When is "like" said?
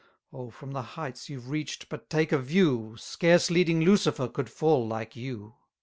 4.87-5.15